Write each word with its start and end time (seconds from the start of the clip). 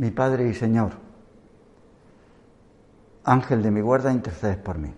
mi 0.00 0.10
Padre 0.10 0.48
y 0.48 0.54
Señor, 0.54 0.92
Ángel 3.22 3.62
de 3.62 3.70
mi 3.70 3.82
guarda, 3.82 4.10
intercedes 4.10 4.56
por 4.56 4.78
mí. 4.78 4.88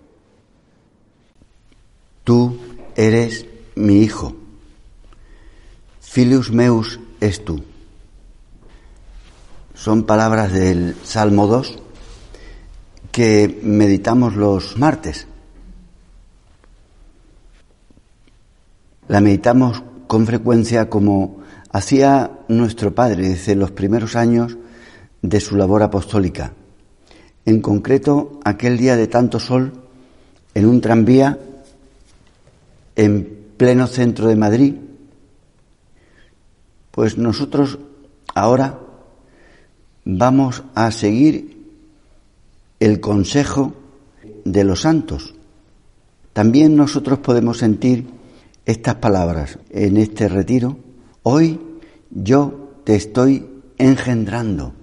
Tú 2.22 2.56
eres 2.94 3.44
mi 3.74 3.98
Hijo. 3.98 4.32
Filius 6.00 6.52
meus 6.52 7.00
es 7.18 7.44
tú. 7.44 7.64
Son 9.74 10.04
palabras 10.04 10.52
del 10.52 10.94
Salmo 11.02 11.48
2 11.48 11.80
que 13.10 13.60
meditamos 13.64 14.36
los 14.36 14.78
martes. 14.78 15.26
La 19.08 19.20
meditamos 19.20 19.82
con 20.06 20.26
frecuencia 20.26 20.88
como 20.88 21.42
hacía 21.72 22.30
nuestro 22.46 22.94
Padre 22.94 23.30
desde 23.30 23.56
los 23.56 23.72
primeros 23.72 24.14
años 24.14 24.58
de 25.22 25.40
su 25.40 25.56
labor 25.56 25.82
apostólica. 25.82 26.52
En 27.44 27.60
concreto, 27.60 28.40
aquel 28.44 28.76
día 28.76 28.96
de 28.96 29.06
tanto 29.06 29.40
sol, 29.40 29.72
en 30.54 30.66
un 30.66 30.80
tranvía, 30.80 31.38
en 32.96 33.46
pleno 33.56 33.86
centro 33.86 34.26
de 34.26 34.36
Madrid, 34.36 34.74
pues 36.90 37.16
nosotros 37.16 37.78
ahora 38.34 38.78
vamos 40.04 40.62
a 40.74 40.90
seguir 40.90 41.66
el 42.80 43.00
consejo 43.00 43.72
de 44.44 44.64
los 44.64 44.82
santos. 44.82 45.34
También 46.32 46.76
nosotros 46.76 47.18
podemos 47.20 47.58
sentir 47.58 48.06
estas 48.66 48.96
palabras 48.96 49.58
en 49.70 49.96
este 49.96 50.28
retiro. 50.28 50.78
Hoy 51.22 51.60
yo 52.10 52.72
te 52.84 52.96
estoy 52.96 53.46
engendrando. 53.78 54.74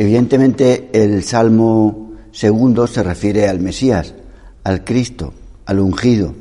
Evidentemente 0.00 0.88
el 0.94 1.22
Salmo 1.24 2.12
segundo 2.32 2.86
se 2.86 3.02
refiere 3.02 3.50
al 3.50 3.60
Mesías, 3.60 4.14
al 4.64 4.82
Cristo, 4.82 5.34
al 5.66 5.78
ungido, 5.78 6.34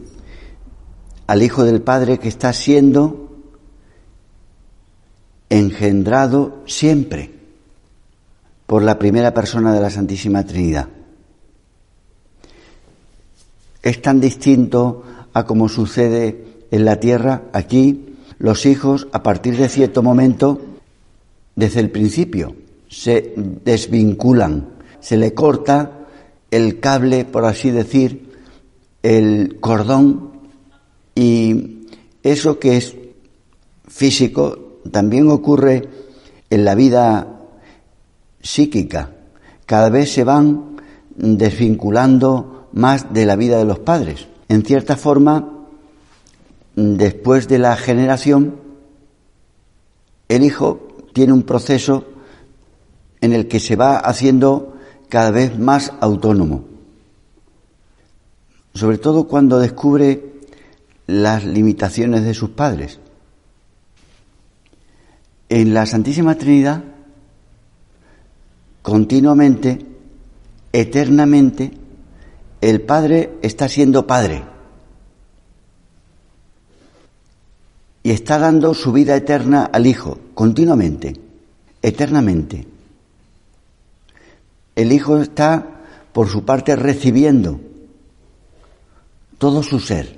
al 1.27 1.43
Hijo 1.43 1.65
del 1.65 1.81
Padre 1.81 2.19
que 2.19 2.29
está 2.29 2.53
siendo 2.53 3.37
engendrado 5.49 6.63
siempre 6.67 7.33
por 8.65 8.81
la 8.81 8.97
primera 8.97 9.33
persona 9.33 9.73
de 9.73 9.81
la 9.81 9.89
Santísima 9.89 10.45
Trinidad. 10.45 10.87
Es 13.83 14.01
tan 14.01 14.21
distinto 14.21 15.03
a 15.33 15.43
como 15.43 15.67
sucede 15.67 16.45
en 16.71 16.85
la 16.85 17.01
tierra, 17.01 17.41
aquí 17.51 18.15
los 18.37 18.65
hijos 18.65 19.09
a 19.11 19.21
partir 19.21 19.57
de 19.57 19.67
cierto 19.67 20.01
momento, 20.01 20.61
desde 21.57 21.81
el 21.81 21.91
principio, 21.91 22.55
se 22.89 23.33
desvinculan, 23.37 24.69
se 24.99 25.15
le 25.15 25.33
corta 25.33 26.07
el 26.51 26.79
cable, 26.79 27.23
por 27.25 27.45
así 27.45 27.69
decir, 27.69 28.33
el 29.03 29.59
cordón 29.61 30.31
y 31.15 31.85
eso 32.23 32.59
que 32.59 32.77
es 32.77 32.95
físico 33.87 34.79
también 34.91 35.29
ocurre 35.29 35.87
en 36.49 36.65
la 36.65 36.75
vida 36.75 37.39
psíquica. 38.41 39.11
Cada 39.65 39.89
vez 39.89 40.11
se 40.11 40.23
van 40.23 40.77
desvinculando 41.15 42.69
más 42.73 43.13
de 43.13 43.25
la 43.25 43.35
vida 43.35 43.57
de 43.57 43.65
los 43.65 43.79
padres. 43.79 44.27
En 44.47 44.63
cierta 44.63 44.95
forma, 44.95 45.67
después 46.75 47.47
de 47.47 47.59
la 47.59 47.75
generación, 47.75 48.55
el 50.27 50.43
hijo 50.43 50.87
tiene 51.13 51.33
un 51.33 51.43
proceso 51.43 52.05
en 53.21 53.33
el 53.33 53.47
que 53.47 53.59
se 53.59 53.75
va 53.75 53.97
haciendo 53.97 54.77
cada 55.09 55.31
vez 55.31 55.57
más 55.57 55.93
autónomo. 55.99 56.65
Sobre 58.73 58.97
todo 58.97 59.27
cuando 59.27 59.59
descubre 59.59 60.29
las 61.07 61.43
limitaciones 61.43 62.23
de 62.23 62.33
sus 62.33 62.51
padres. 62.51 62.99
En 65.49 65.73
la 65.73 65.87
Santísima 65.87 66.35
Trinidad, 66.35 66.83
continuamente, 68.83 69.85
eternamente, 70.71 71.71
el 72.61 72.81
Padre 72.81 73.37
está 73.41 73.67
siendo 73.67 74.05
Padre 74.05 74.43
y 78.03 78.11
está 78.11 78.37
dando 78.37 78.73
su 78.73 78.91
vida 78.91 79.15
eterna 79.15 79.65
al 79.65 79.87
Hijo, 79.87 80.19
continuamente, 80.35 81.15
eternamente. 81.81 82.67
El 84.79 84.93
Hijo 84.93 85.17
está, 85.17 85.81
por 86.13 86.29
su 86.29 86.45
parte, 86.45 86.73
recibiendo 86.77 87.59
todo 89.37 89.61
su 89.61 89.81
ser. 89.81 90.17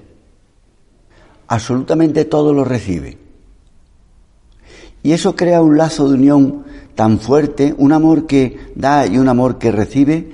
Absolutamente 1.48 2.26
todo 2.26 2.54
lo 2.54 2.64
recibe. 2.64 3.18
Y 5.02 5.14
eso 5.14 5.36
crea 5.36 5.64
un 5.64 5.80
lazo 5.80 6.08
de 6.08 6.14
unión 6.14 6.64
tan 6.94 7.20
fuerte, 7.20 7.74
un 7.76 7.92
amor 7.92 8.28
que 8.28 8.60
da 8.76 9.08
y 9.08 9.18
un 9.18 9.30
amor 9.30 9.58
que 9.58 9.72
recibe, 9.72 10.32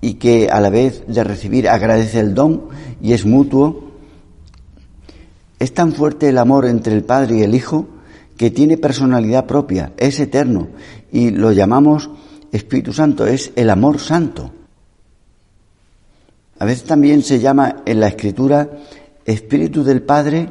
y 0.00 0.14
que 0.14 0.48
a 0.48 0.58
la 0.58 0.70
vez 0.70 1.04
de 1.06 1.22
recibir 1.22 1.68
agradece 1.68 2.20
el 2.20 2.34
don 2.34 2.68
y 3.02 3.12
es 3.12 3.26
mutuo. 3.26 3.92
Es 5.58 5.74
tan 5.74 5.92
fuerte 5.92 6.30
el 6.30 6.38
amor 6.38 6.64
entre 6.64 6.94
el 6.94 7.04
Padre 7.04 7.36
y 7.36 7.42
el 7.42 7.54
Hijo 7.54 7.86
que 8.38 8.50
tiene 8.50 8.78
personalidad 8.78 9.44
propia, 9.44 9.92
es 9.98 10.18
eterno, 10.20 10.68
y 11.12 11.32
lo 11.32 11.52
llamamos 11.52 12.08
Espíritu 12.52 12.92
Santo 12.92 13.26
es 13.26 13.50
el 13.56 13.70
amor 13.70 13.98
santo. 13.98 14.52
A 16.58 16.66
veces 16.66 16.84
también 16.84 17.22
se 17.22 17.40
llama 17.40 17.82
en 17.86 17.98
la 17.98 18.08
Escritura 18.08 18.70
Espíritu 19.24 19.82
del 19.82 20.02
Padre 20.02 20.50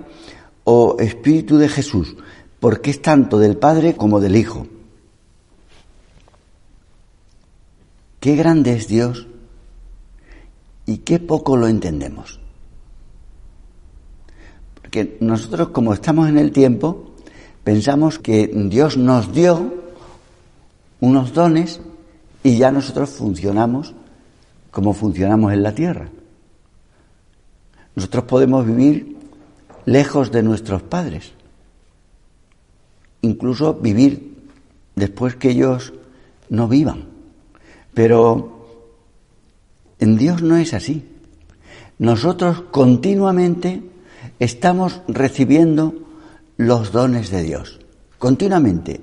o 0.63 0.97
Espíritu 0.99 1.57
de 1.57 1.69
Jesús, 1.69 2.17
porque 2.59 2.89
es 2.89 3.01
tanto 3.01 3.37
del 3.37 3.55
Padre 3.55 3.95
como 3.95 4.19
del 4.19 4.35
Hijo. 4.35 4.67
Qué 8.19 8.35
grande 8.35 8.73
es 8.73 8.87
Dios 8.87 9.27
y 10.85 10.97
qué 10.97 11.19
poco 11.19 11.55
lo 11.55 11.67
entendemos. 11.67 12.39
Porque 14.81 15.17
nosotros 15.21 15.69
como 15.69 15.93
estamos 15.93 16.27
en 16.29 16.37
el 16.37 16.51
tiempo, 16.51 17.13
pensamos 17.63 18.19
que 18.19 18.47
Dios 18.47 18.97
nos 18.97 19.33
dio 19.33 19.73
unos 20.99 21.33
dones 21.33 21.79
y 22.43 22.57
ya 22.57 22.71
nosotros 22.71 23.09
funcionamos 23.09 23.93
como 24.71 24.93
funcionamos 24.93 25.53
en 25.53 25.63
la 25.63 25.75
tierra. 25.75 26.09
Nosotros 27.95 28.23
podemos 28.23 28.65
vivir 28.65 29.17
lejos 29.85 30.31
de 30.31 30.43
nuestros 30.43 30.81
padres, 30.81 31.31
incluso 33.21 33.73
vivir 33.73 34.37
después 34.95 35.35
que 35.35 35.49
ellos 35.51 35.93
no 36.49 36.67
vivan. 36.67 37.05
Pero 37.93 38.67
en 39.99 40.17
Dios 40.17 40.41
no 40.41 40.55
es 40.57 40.73
así. 40.73 41.05
Nosotros 41.99 42.63
continuamente 42.71 43.83
estamos 44.39 45.01
recibiendo 45.07 45.93
los 46.57 46.91
dones 46.91 47.29
de 47.29 47.43
Dios. 47.43 47.79
continuamente, 48.17 49.01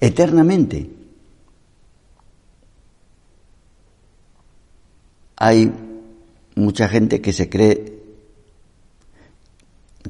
eternamente. 0.00 0.93
Hay 5.46 5.70
mucha 6.54 6.88
gente 6.88 7.20
que 7.20 7.34
se 7.34 7.50
cree 7.50 7.98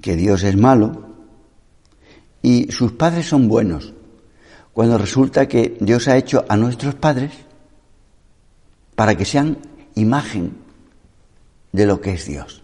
que 0.01 0.15
Dios 0.15 0.45
es 0.45 0.57
malo 0.57 1.09
y 2.41 2.71
sus 2.71 2.93
padres 2.93 3.27
son 3.27 3.49
buenos, 3.49 3.95
cuando 4.73 4.97
resulta 4.97 5.49
que 5.49 5.77
Dios 5.81 6.07
ha 6.07 6.17
hecho 6.17 6.45
a 6.49 6.57
nuestros 6.57 6.95
padres 6.95 7.33
para 8.95 9.17
que 9.17 9.25
sean 9.25 9.59
imagen 9.97 10.53
de 11.73 11.87
lo 11.87 12.01
que 12.01 12.13
es 12.13 12.27
Dios. 12.27 12.63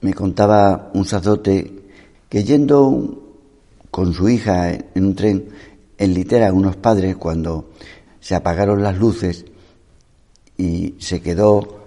Me 0.00 0.14
contaba 0.14 0.92
un 0.94 1.06
sacerdote 1.06 1.88
que 2.28 2.44
yendo 2.44 3.32
con 3.90 4.14
su 4.14 4.28
hija 4.28 4.70
en 4.70 5.06
un 5.06 5.16
tren 5.16 5.48
en 5.98 6.14
litera 6.14 6.52
unos 6.52 6.76
padres 6.76 7.16
cuando 7.16 7.72
se 8.20 8.36
apagaron 8.36 8.80
las 8.84 8.96
luces 8.96 9.44
y 10.60 10.96
se 10.98 11.22
quedó 11.22 11.80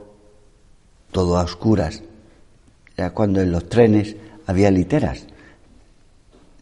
todo 1.12 1.38
a 1.38 1.44
oscuras. 1.44 2.02
Era 2.98 3.12
cuando 3.14 3.40
en 3.40 3.52
los 3.52 3.70
trenes 3.70 4.16
había 4.48 4.72
literas. 4.72 5.28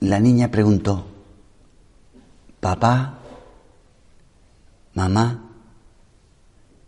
La 0.02 0.20
niña 0.20 0.52
preguntó, 0.52 1.06
papá, 2.60 3.20
mamá, 4.94 5.52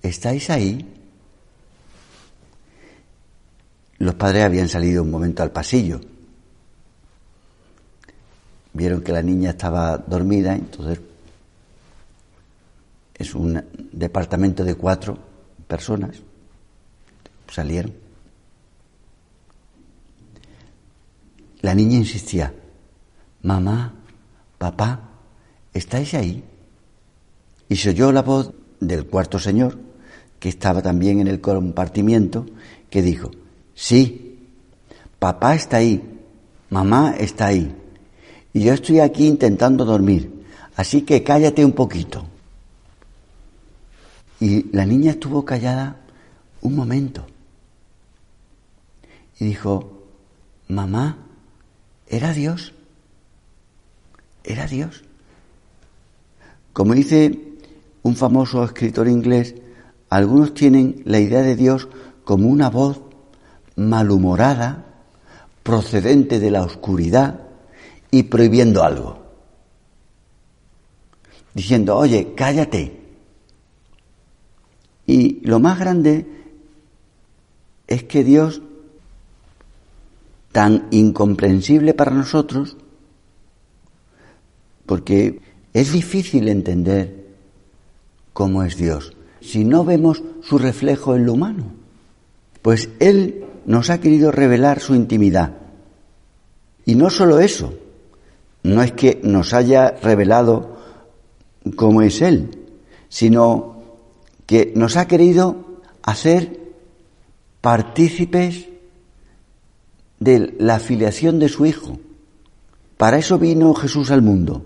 ¿estáis 0.02 0.50
ahí? 0.50 0.94
Los 4.00 4.16
padres 4.16 4.44
habían 4.44 4.68
salido 4.68 5.04
un 5.04 5.12
momento 5.12 5.42
al 5.42 5.52
pasillo. 5.52 6.02
Vieron 8.74 9.02
que 9.02 9.14
la 9.14 9.22
niña 9.22 9.52
estaba 9.52 9.98
dormida, 9.98 10.54
entonces 10.54 11.00
es 13.24 13.34
un 13.34 13.64
departamento 13.92 14.64
de 14.64 14.76
cuatro 14.76 15.18
personas. 15.68 16.18
Salieron. 17.50 17.94
La 21.62 21.74
niña 21.74 21.98
insistía, 21.98 22.54
mamá, 23.42 23.94
papá, 24.58 25.10
¿estáis 25.74 26.14
ahí? 26.14 26.44
Y 27.70 27.76
se 27.78 27.92
oyó 27.92 28.12
la 28.12 28.22
voz 28.22 28.52
del 28.82 29.06
cuarto 29.06 29.40
señor, 29.40 29.78
que 30.40 30.50
estaba 30.50 30.82
también 30.82 31.22
en 31.22 31.28
el 31.28 31.40
compartimiento, 31.40 32.46
que 32.90 33.02
dijo, 33.02 33.32
sí, 33.74 34.50
papá 35.20 35.56
está 35.56 35.78
ahí, 35.78 36.04
mamá 36.70 37.16
está 37.18 37.46
ahí, 37.46 37.74
y 38.52 38.64
yo 38.64 38.74
estoy 38.74 39.00
aquí 39.00 39.26
intentando 39.26 39.86
dormir, 39.86 40.44
así 40.76 41.04
que 41.04 41.24
cállate 41.24 41.64
un 41.64 41.72
poquito. 41.72 42.33
Y 44.44 44.76
la 44.76 44.86
niña 44.86 45.12
estuvo 45.12 45.46
callada 45.46 46.02
un 46.60 46.76
momento. 46.76 47.26
Y 49.40 49.46
dijo, 49.46 50.04
mamá, 50.68 51.18
¿era 52.08 52.34
Dios? 52.34 52.74
¿Era 54.44 54.68
Dios? 54.68 55.06
Como 56.74 56.94
dice 56.94 57.40
un 58.02 58.18
famoso 58.18 58.66
escritor 58.66 59.08
inglés, 59.08 59.56
algunos 60.10 60.54
tienen 60.54 61.04
la 61.06 61.22
idea 61.22 61.42
de 61.42 61.56
Dios 61.56 61.88
como 62.26 62.50
una 62.50 62.70
voz 62.70 63.00
malhumorada, 63.78 64.84
procedente 65.64 66.42
de 66.42 66.52
la 66.52 66.64
oscuridad 66.64 67.40
y 68.12 68.24
prohibiendo 68.24 68.84
algo. 68.84 69.24
Diciendo, 71.54 71.96
oye, 71.96 72.34
cállate. 72.36 73.03
Y 75.06 75.46
lo 75.46 75.60
más 75.60 75.80
grande 75.80 76.26
es 77.88 78.04
que 78.04 78.24
Dios, 78.24 78.62
tan 80.52 80.88
incomprensible 80.92 81.94
para 81.94 82.12
nosotros, 82.12 82.78
porque 84.86 85.42
es 85.74 85.92
difícil 85.92 86.48
entender 86.48 87.28
cómo 88.34 88.64
es 88.64 88.78
Dios 88.78 89.14
si 89.44 89.66
no 89.66 89.84
vemos 89.84 90.24
su 90.42 90.58
reflejo 90.58 91.16
en 91.16 91.26
lo 91.26 91.34
humano. 91.34 91.66
Pues 92.62 92.90
Él 93.00 93.46
nos 93.66 93.90
ha 93.90 94.00
querido 94.00 94.32
revelar 94.32 94.80
su 94.80 94.96
intimidad. 94.96 95.58
Y 96.86 96.96
no 96.96 97.10
solo 97.10 97.40
eso, 97.40 97.74
no 98.64 98.82
es 98.82 98.94
que 98.94 99.20
nos 99.24 99.54
haya 99.54 99.92
revelado 100.02 100.78
cómo 101.76 102.02
es 102.02 102.22
Él, 102.22 102.58
sino 103.10 103.73
que 104.54 104.72
nos 104.76 104.98
ha 104.98 105.08
querido 105.08 105.82
hacer 106.04 106.60
partícipes 107.60 108.68
de 110.20 110.54
la 110.60 110.80
filiación 110.80 111.40
de 111.40 111.50
su 111.50 111.66
Hijo. 111.66 111.98
Para 112.96 113.18
eso 113.18 113.40
vino 113.40 113.74
Jesús 113.74 114.12
al 114.12 114.22
mundo, 114.22 114.64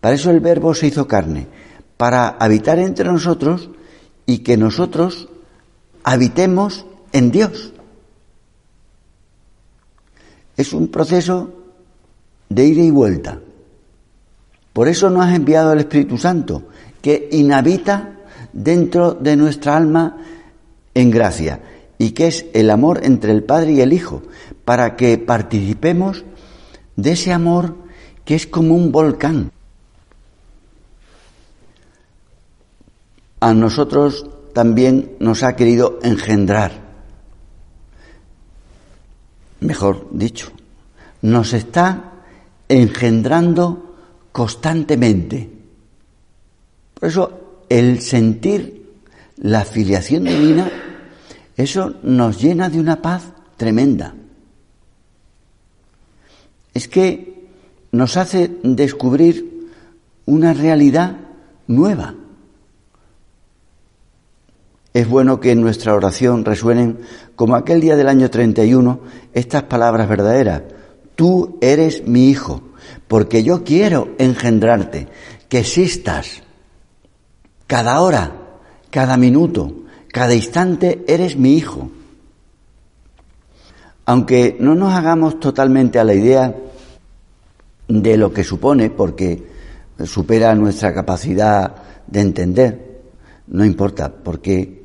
para 0.00 0.14
eso 0.14 0.30
el 0.30 0.38
Verbo 0.38 0.74
se 0.74 0.86
hizo 0.86 1.08
carne, 1.08 1.48
para 1.96 2.28
habitar 2.28 2.78
entre 2.78 3.10
nosotros 3.10 3.68
y 4.26 4.44
que 4.44 4.56
nosotros 4.56 5.28
habitemos 6.04 6.86
en 7.10 7.32
Dios. 7.32 7.72
Es 10.56 10.72
un 10.72 10.86
proceso 10.86 11.52
de 12.48 12.64
ida 12.64 12.82
y 12.82 12.92
vuelta. 12.92 13.40
Por 14.72 14.86
eso 14.86 15.10
nos 15.10 15.24
ha 15.24 15.34
enviado 15.34 15.72
el 15.72 15.80
Espíritu 15.80 16.16
Santo, 16.16 16.68
que 17.02 17.28
inhabita 17.32 18.12
dentro 18.56 19.12
de 19.12 19.36
nuestra 19.36 19.76
alma 19.76 20.16
en 20.94 21.10
gracia, 21.10 21.60
y 21.98 22.10
que 22.10 22.28
es 22.28 22.46
el 22.54 22.70
amor 22.70 23.00
entre 23.04 23.32
el 23.32 23.44
Padre 23.44 23.72
y 23.72 23.80
el 23.82 23.92
Hijo, 23.92 24.22
para 24.64 24.96
que 24.96 25.18
participemos 25.18 26.24
de 26.96 27.12
ese 27.12 27.32
amor 27.32 27.76
que 28.24 28.34
es 28.34 28.46
como 28.46 28.74
un 28.74 28.90
volcán, 28.90 29.52
a 33.40 33.52
nosotros 33.52 34.26
también 34.54 35.16
nos 35.20 35.42
ha 35.42 35.54
querido 35.54 35.98
engendrar. 36.02 36.72
Mejor 39.60 40.08
dicho, 40.12 40.50
nos 41.20 41.52
está 41.52 42.12
engendrando 42.68 43.96
constantemente. 44.32 45.50
Por 46.94 47.08
eso 47.08 47.45
el 47.68 48.00
sentir 48.00 48.94
la 49.36 49.64
filiación 49.64 50.24
divina, 50.24 50.70
eso 51.56 51.94
nos 52.02 52.40
llena 52.40 52.68
de 52.68 52.80
una 52.80 53.02
paz 53.02 53.24
tremenda. 53.56 54.14
Es 56.74 56.88
que 56.88 57.48
nos 57.92 58.16
hace 58.16 58.50
descubrir 58.62 59.70
una 60.26 60.52
realidad 60.52 61.16
nueva 61.66 62.14
es 64.96 65.06
bueno 65.06 65.40
que 65.40 65.50
en 65.50 65.60
nuestra 65.60 65.94
oración 65.94 66.42
resuenen, 66.42 67.00
como 67.34 67.54
aquel 67.54 67.82
día 67.82 67.96
del 67.96 68.08
año 68.08 68.30
31, 68.30 68.98
estas 69.34 69.64
palabras 69.64 70.08
verdaderas. 70.08 70.62
Tú 71.14 71.58
eres 71.60 72.08
mi 72.08 72.30
hijo, 72.30 72.62
porque 73.06 73.42
yo 73.42 73.62
quiero 73.62 74.14
engendrarte, 74.16 75.06
que 75.50 75.58
existas. 75.58 76.42
Cada 77.66 78.00
hora, 78.00 78.32
cada 78.90 79.16
minuto, 79.16 79.72
cada 80.12 80.34
instante 80.34 81.04
eres 81.08 81.36
mi 81.36 81.54
hijo. 81.54 81.90
Aunque 84.04 84.56
no 84.60 84.74
nos 84.74 84.94
hagamos 84.94 85.40
totalmente 85.40 85.98
a 85.98 86.04
la 86.04 86.14
idea 86.14 86.54
de 87.88 88.16
lo 88.16 88.32
que 88.32 88.44
supone, 88.44 88.90
porque 88.90 89.42
supera 90.04 90.54
nuestra 90.54 90.94
capacidad 90.94 91.74
de 92.06 92.20
entender, 92.20 93.00
no 93.48 93.64
importa, 93.64 94.12
porque 94.12 94.84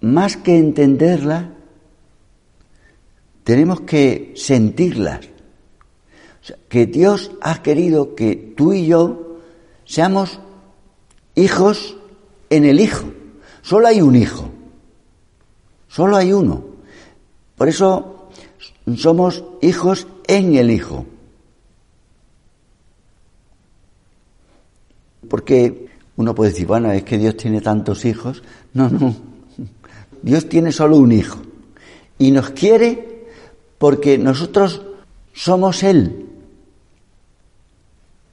más 0.00 0.36
que 0.36 0.58
entenderlas, 0.58 1.46
tenemos 3.42 3.80
que 3.80 4.32
sentirlas. 4.36 5.20
que 6.68 6.86
Dios 6.86 7.32
ha 7.42 7.62
querido 7.62 8.14
que 8.14 8.54
tú 8.56 8.72
y 8.72 8.86
yo 8.86 9.38
seamos 9.84 10.40
hijos 11.38 11.96
en 12.50 12.64
el 12.64 12.80
Hijo. 12.80 13.06
Solo 13.62 13.88
hay 13.88 14.00
un 14.00 14.16
Hijo. 14.16 14.48
Solo 15.88 16.16
hay 16.16 16.32
uno. 16.32 16.64
Por 17.56 17.68
eso 17.68 18.28
somos 18.96 19.44
hijos 19.62 20.06
en 20.26 20.56
el 20.56 20.70
Hijo. 20.70 21.06
Porque 25.28 25.88
uno 26.16 26.34
puede 26.34 26.50
decir, 26.50 26.66
bueno, 26.66 26.90
es 26.92 27.04
que 27.04 27.18
Dios 27.18 27.36
tiene 27.36 27.60
tantos 27.60 28.04
hijos. 28.04 28.42
No, 28.74 28.88
no. 28.88 29.14
Dios 30.22 30.48
tiene 30.48 30.72
solo 30.72 30.96
un 30.96 31.12
hijo 31.12 31.38
y 32.18 32.32
nos 32.32 32.50
quiere 32.50 33.28
porque 33.78 34.18
nosotros 34.18 34.82
somos 35.32 35.84
Él 35.84 36.28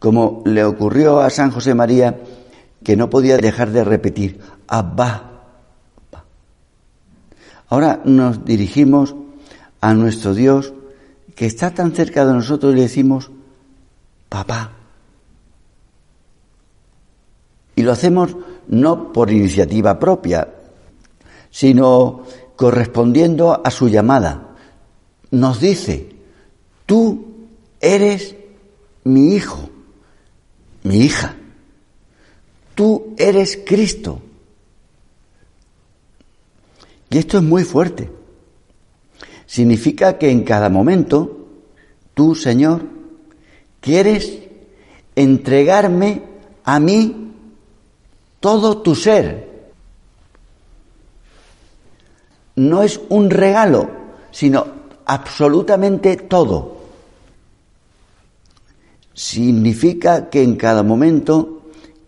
como 0.05 0.43
le 0.45 0.63
ocurrió 0.63 1.19
a 1.19 1.31
San 1.31 1.49
José 1.49 1.73
María, 1.73 2.15
que 2.85 2.95
no 2.95 3.09
podía 3.09 3.37
dejar 3.37 3.71
de 3.71 3.83
repetir, 3.83 4.39
Abba. 4.67 5.31
Ahora 7.67 7.99
nos 8.05 8.45
dirigimos 8.45 9.15
a 9.81 9.95
nuestro 9.95 10.35
Dios 10.35 10.71
que 11.35 11.47
está 11.47 11.71
tan 11.71 11.93
cerca 11.93 12.25
de 12.27 12.33
nosotros 12.33 12.71
y 12.71 12.75
le 12.75 12.83
decimos, 12.83 13.31
papá. 14.29 14.71
Y 17.75 17.81
lo 17.81 17.91
hacemos 17.91 18.37
no 18.67 19.11
por 19.11 19.31
iniciativa 19.31 19.99
propia, 19.99 20.47
sino 21.49 22.23
correspondiendo 22.55 23.61
a 23.65 23.71
su 23.71 23.89
llamada. 23.89 24.55
Nos 25.31 25.59
dice, 25.59 26.15
tú 26.85 27.47
eres 27.81 28.35
mi 29.03 29.33
hijo, 29.33 29.69
mi 30.83 30.97
hija, 30.99 31.35
tú 32.75 33.15
eres 33.17 33.59
Cristo. 33.65 34.21
Y 37.09 37.17
esto 37.17 37.37
es 37.37 37.43
muy 37.43 37.63
fuerte. 37.63 38.11
Significa 39.45 40.17
que 40.17 40.29
en 40.29 40.43
cada 40.43 40.69
momento 40.69 41.47
tú, 42.13 42.35
Señor, 42.35 42.83
quieres 43.79 44.39
entregarme 45.15 46.23
a 46.63 46.79
mí 46.79 47.33
todo 48.39 48.81
tu 48.81 48.95
ser. 48.95 49.71
No 52.55 52.83
es 52.83 52.99
un 53.09 53.29
regalo, 53.29 53.89
sino 54.31 54.65
absolutamente 55.05 56.17
todo. 56.17 56.75
Significa 59.13 60.29
que 60.29 60.43
en 60.43 60.55
cada 60.57 60.83
momento 60.83 61.54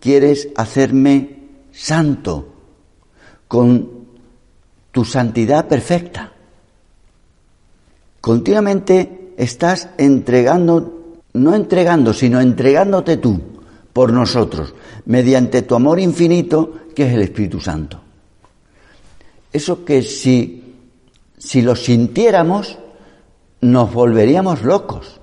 quieres 0.07 0.47
hacerme 0.55 1.35
santo, 1.69 2.47
con 3.45 4.05
tu 4.89 5.03
santidad 5.03 5.67
perfecta. 5.67 6.31
Continuamente 8.21 9.33
estás 9.35 9.89
entregando, 9.97 11.19
no 11.33 11.53
entregando, 11.53 12.13
sino 12.13 12.39
entregándote 12.39 13.17
tú 13.17 13.41
por 13.91 14.13
nosotros, 14.13 14.73
mediante 15.03 15.63
tu 15.63 15.75
amor 15.75 15.99
infinito 15.99 16.87
que 16.95 17.05
es 17.07 17.13
el 17.13 17.23
Espíritu 17.23 17.59
Santo. 17.59 17.99
Eso 19.51 19.83
que 19.83 20.03
si, 20.03 20.73
si 21.37 21.61
lo 21.61 21.75
sintiéramos, 21.75 22.79
nos 23.59 23.93
volveríamos 23.93 24.61
locos. 24.63 25.19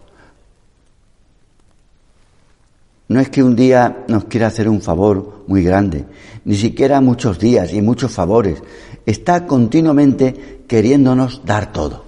No 3.09 3.21
es 3.21 3.29
que 3.29 3.43
un 3.43 3.55
día 3.55 4.05
nos 4.09 4.25
quiera 4.25 4.47
hacer 4.47 4.69
un 4.69 4.81
favor 4.81 5.45
muy 5.47 5.63
grande, 5.63 6.07
ni 6.45 6.57
siquiera 6.57 7.01
muchos 7.01 7.39
días 7.39 7.73
y 7.73 7.83
muchos 7.83 8.13
favores. 8.13 8.63
Está 9.05 9.47
continuamente 9.47 10.65
queriéndonos 10.67 11.43
dar 11.45 11.73
todo. 11.73 12.05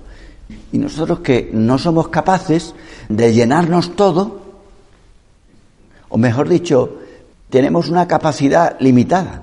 Y 0.72 0.78
nosotros 0.78 1.20
que 1.20 1.50
no 1.52 1.78
somos 1.78 2.08
capaces 2.08 2.74
de 3.08 3.32
llenarnos 3.34 3.94
todo, 3.94 4.40
o 6.08 6.16
mejor 6.16 6.48
dicho, 6.48 6.96
tenemos 7.50 7.88
una 7.88 8.08
capacidad 8.08 8.76
limitada. 8.80 9.42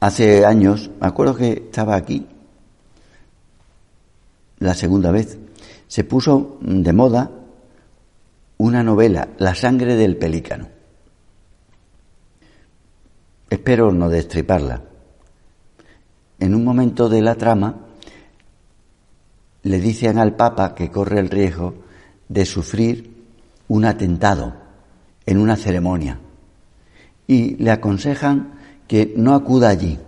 Hace 0.00 0.44
años, 0.44 0.90
me 1.00 1.06
acuerdo 1.06 1.36
que 1.36 1.52
estaba 1.52 1.94
aquí, 1.94 2.26
la 4.58 4.74
segunda 4.74 5.10
vez, 5.10 5.38
se 5.88 6.04
puso 6.04 6.58
de 6.60 6.92
moda 6.92 7.30
una 8.62 8.84
novela, 8.84 9.28
La 9.38 9.56
sangre 9.56 9.96
del 9.96 10.16
pelícano. 10.16 10.68
Espero 13.50 13.90
no 13.90 14.08
destriparla 14.08 14.82
en 16.38 16.54
un 16.54 16.64
momento 16.64 17.08
de 17.08 17.22
la 17.22 17.34
trama, 17.34 17.76
le 19.64 19.80
dicen 19.80 20.16
al 20.16 20.36
Papa 20.36 20.76
que 20.76 20.90
corre 20.90 21.18
el 21.18 21.28
riesgo 21.28 21.74
de 22.28 22.44
sufrir 22.44 23.12
un 23.66 23.84
atentado 23.84 24.54
en 25.26 25.38
una 25.38 25.56
ceremonia 25.56 26.18
y 27.26 27.56
le 27.56 27.70
aconsejan 27.72 28.54
que 28.86 29.12
no 29.16 29.34
acuda 29.34 29.70
allí. 29.70 29.98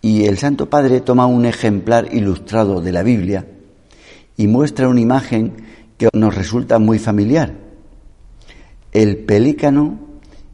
Y 0.00 0.24
el 0.24 0.38
Santo 0.38 0.70
Padre 0.70 1.00
toma 1.02 1.26
un 1.26 1.44
ejemplar 1.44 2.14
ilustrado 2.14 2.80
de 2.80 2.92
la 2.92 3.02
Biblia 3.02 3.46
y 4.38 4.46
muestra 4.46 4.88
una 4.88 5.00
imagen 5.00 5.66
que 5.98 6.08
nos 6.12 6.34
resulta 6.34 6.78
muy 6.78 6.98
familiar. 6.98 7.54
El 8.92 9.18
pelícano 9.24 9.98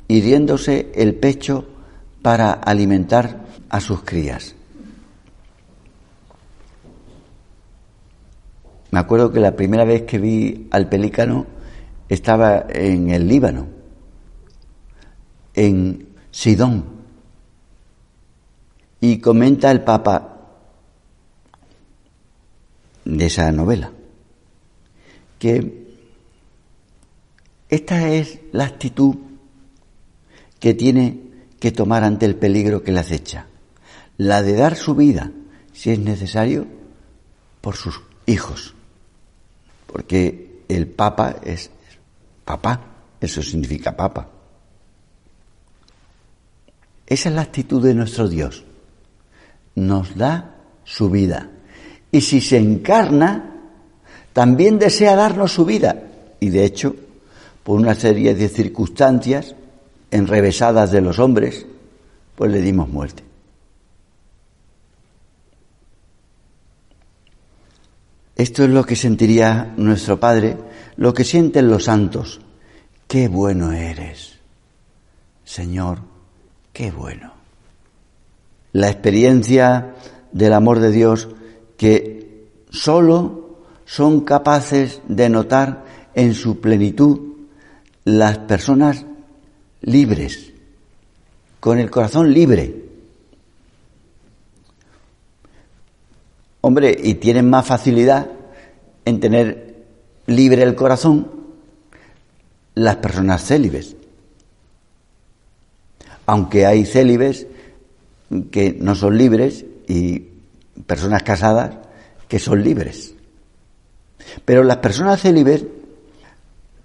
hiriéndose 0.08 0.92
el 0.94 1.14
pecho 1.14 1.66
para 2.22 2.52
alimentar 2.52 3.46
a 3.68 3.80
sus 3.80 4.02
crías. 4.02 4.54
Me 8.90 8.98
acuerdo 8.98 9.32
que 9.32 9.40
la 9.40 9.56
primera 9.56 9.84
vez 9.84 10.02
que 10.02 10.18
vi 10.18 10.68
al 10.70 10.88
pelícano 10.88 11.46
estaba 12.08 12.66
en 12.68 13.08
el 13.08 13.26
Líbano, 13.26 13.66
en 15.54 16.08
Sidón, 16.30 16.84
y 19.00 19.18
comenta 19.18 19.70
el 19.70 19.80
Papa 19.80 20.36
de 23.04 23.26
esa 23.26 23.50
novela 23.50 23.90
que 25.42 25.96
esta 27.68 28.10
es 28.10 28.38
la 28.52 28.64
actitud 28.64 29.16
que 30.60 30.72
tiene 30.72 31.18
que 31.58 31.72
tomar 31.72 32.04
ante 32.04 32.26
el 32.26 32.36
peligro 32.36 32.84
que 32.84 32.92
le 32.92 33.00
acecha 33.00 33.48
la 34.18 34.40
de 34.40 34.52
dar 34.52 34.76
su 34.76 34.94
vida, 34.94 35.32
si 35.72 35.90
es 35.90 35.98
necesario, 35.98 36.68
por 37.60 37.74
sus 37.74 38.00
hijos. 38.26 38.76
Porque 39.88 40.62
el 40.68 40.86
Papa 40.86 41.34
es 41.42 41.72
papá, 42.44 42.80
eso 43.20 43.42
significa 43.42 43.96
Papa. 43.96 44.28
Esa 47.04 47.30
es 47.30 47.34
la 47.34 47.42
actitud 47.42 47.82
de 47.82 47.94
nuestro 47.94 48.28
Dios. 48.28 48.64
Nos 49.74 50.16
da 50.16 50.54
su 50.84 51.10
vida. 51.10 51.50
Y 52.12 52.20
si 52.20 52.40
se 52.40 52.58
encarna, 52.58 53.51
también 54.32 54.78
desea 54.78 55.16
darnos 55.16 55.52
su 55.52 55.64
vida. 55.64 56.02
Y 56.40 56.50
de 56.50 56.64
hecho, 56.64 56.94
por 57.62 57.78
una 57.78 57.94
serie 57.94 58.34
de 58.34 58.48
circunstancias 58.48 59.54
enrevesadas 60.10 60.90
de 60.90 61.00
los 61.00 61.18
hombres, 61.18 61.66
pues 62.34 62.50
le 62.50 62.60
dimos 62.60 62.88
muerte. 62.88 63.22
Esto 68.36 68.64
es 68.64 68.70
lo 68.70 68.84
que 68.84 68.96
sentiría 68.96 69.72
nuestro 69.76 70.18
Padre, 70.18 70.56
lo 70.96 71.14
que 71.14 71.22
sienten 71.22 71.68
los 71.68 71.84
santos. 71.84 72.40
Qué 73.06 73.28
bueno 73.28 73.72
eres, 73.72 74.38
Señor, 75.44 75.98
qué 76.72 76.90
bueno. 76.90 77.34
La 78.72 78.88
experiencia 78.88 79.94
del 80.32 80.54
amor 80.54 80.80
de 80.80 80.90
Dios 80.90 81.28
que 81.76 82.48
solo 82.70 83.41
son 83.84 84.22
capaces 84.22 85.00
de 85.08 85.28
notar 85.28 85.84
en 86.14 86.34
su 86.34 86.60
plenitud 86.60 87.20
las 88.04 88.38
personas 88.38 89.04
libres, 89.80 90.52
con 91.60 91.78
el 91.78 91.90
corazón 91.90 92.32
libre, 92.32 92.82
Hombre, 96.64 96.96
y 97.02 97.14
tienen 97.14 97.50
más 97.50 97.66
facilidad 97.66 98.30
en 99.04 99.18
tener 99.18 99.84
libre 100.26 100.62
el 100.62 100.76
corazón 100.76 101.28
las 102.74 102.96
personas 102.96 103.44
célibes. 103.44 103.96
Aunque 106.24 106.64
hay 106.64 106.86
célibes 106.86 107.48
que 108.52 108.76
no 108.78 108.94
son 108.94 109.18
libres 109.18 109.64
y 109.88 110.20
personas 110.86 111.24
casadas 111.24 111.74
que 112.28 112.38
son 112.38 112.62
libres. 112.62 113.16
Pero 114.44 114.64
las 114.64 114.78
personas 114.78 115.20
célibes, 115.20 115.64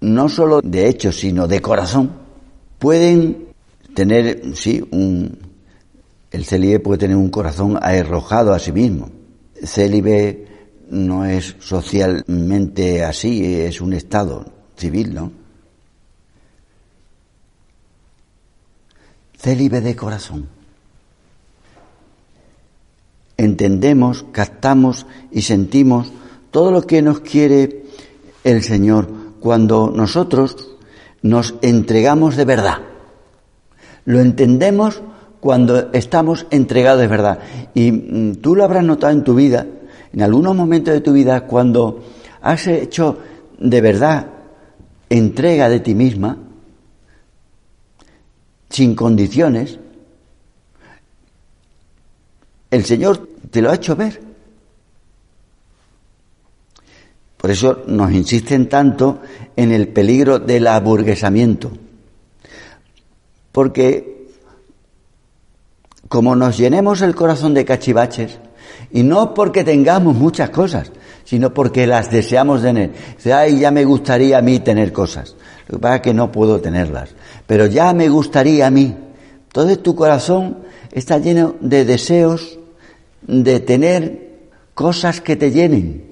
no 0.00 0.28
solo 0.28 0.60
de 0.62 0.88
hecho, 0.88 1.12
sino 1.12 1.46
de 1.46 1.60
corazón, 1.60 2.12
pueden 2.78 3.48
tener, 3.94 4.54
sí, 4.54 4.86
un, 4.90 5.38
el 6.30 6.44
célibe 6.44 6.80
puede 6.80 6.98
tener 6.98 7.16
un 7.16 7.30
corazón 7.30 7.78
arrojado 7.82 8.52
a 8.52 8.58
sí 8.58 8.72
mismo 8.72 9.10
célibe 9.64 10.46
no 10.90 11.24
es 11.24 11.56
socialmente 11.58 13.04
así, 13.04 13.44
es 13.60 13.80
un 13.80 13.92
estado 13.92 14.46
civil, 14.76 15.14
¿no? 15.14 15.32
Célibe 19.36 19.80
de 19.80 19.94
corazón. 19.94 20.48
Entendemos, 23.36 24.24
captamos 24.32 25.06
y 25.30 25.42
sentimos 25.42 26.10
todo 26.50 26.70
lo 26.70 26.82
que 26.82 27.02
nos 27.02 27.20
quiere 27.20 27.84
el 28.44 28.62
Señor 28.62 29.08
cuando 29.40 29.92
nosotros 29.94 30.76
nos 31.22 31.54
entregamos 31.62 32.36
de 32.36 32.44
verdad. 32.44 32.78
Lo 34.04 34.20
entendemos 34.20 35.02
cuando 35.40 35.92
estamos 35.92 36.46
entregados 36.50 37.00
de 37.00 37.06
verdad. 37.06 37.38
Y 37.74 37.92
mm, 37.92 38.36
tú 38.36 38.54
lo 38.54 38.64
habrás 38.64 38.84
notado 38.84 39.12
en 39.12 39.24
tu 39.24 39.34
vida, 39.34 39.66
en 40.12 40.22
algunos 40.22 40.56
momentos 40.56 40.94
de 40.94 41.00
tu 41.00 41.12
vida, 41.12 41.42
cuando 41.42 42.04
has 42.40 42.66
hecho 42.66 43.18
de 43.58 43.80
verdad 43.80 44.26
entrega 45.10 45.68
de 45.68 45.80
ti 45.80 45.94
misma, 45.94 46.36
sin 48.68 48.94
condiciones, 48.94 49.78
el 52.70 52.84
Señor 52.84 53.28
te 53.50 53.62
lo 53.62 53.70
ha 53.70 53.74
hecho 53.74 53.96
ver. 53.96 54.27
Por 57.38 57.50
eso 57.50 57.82
nos 57.86 58.12
insisten 58.12 58.68
tanto 58.68 59.20
en 59.56 59.72
el 59.72 59.88
peligro 59.88 60.38
del 60.38 60.66
aburguesamiento. 60.66 61.70
Porque 63.52 64.26
como 66.08 66.34
nos 66.36 66.56
llenemos 66.56 67.00
el 67.02 67.14
corazón 67.14 67.54
de 67.54 67.64
cachivaches, 67.64 68.38
y 68.90 69.02
no 69.02 69.34
porque 69.34 69.64
tengamos 69.64 70.14
muchas 70.14 70.50
cosas, 70.50 70.90
sino 71.24 71.52
porque 71.52 71.86
las 71.86 72.10
deseamos 72.10 72.62
tener. 72.62 72.92
Dice, 73.16 73.32
ay, 73.32 73.58
ya 73.58 73.70
me 73.70 73.84
gustaría 73.84 74.38
a 74.38 74.42
mí 74.42 74.60
tener 74.60 74.92
cosas. 74.92 75.36
Lo 75.68 75.76
que 75.76 75.82
pasa 75.82 75.96
es 75.96 76.02
que 76.02 76.14
no 76.14 76.32
puedo 76.32 76.60
tenerlas. 76.60 77.10
Pero 77.46 77.66
ya 77.66 77.92
me 77.92 78.08
gustaría 78.08 78.66
a 78.66 78.70
mí. 78.70 78.96
Todo 79.52 79.78
tu 79.78 79.94
corazón 79.94 80.58
está 80.90 81.18
lleno 81.18 81.54
de 81.60 81.84
deseos 81.84 82.58
de 83.26 83.60
tener 83.60 84.28
cosas 84.72 85.20
que 85.20 85.36
te 85.36 85.50
llenen. 85.50 86.07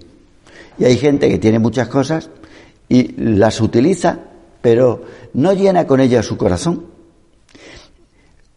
Y 0.79 0.85
hay 0.85 0.97
gente 0.99 1.29
que 1.29 1.39
tiene 1.39 1.59
muchas 1.59 1.89
cosas 1.89 2.31
y 2.89 3.13
las 3.21 3.61
utiliza, 3.61 4.19
pero 4.61 5.03
no 5.35 5.53
llena 5.53 5.87
con 5.87 6.01
ellas 6.01 6.27
su 6.27 6.37
corazón. 6.37 6.87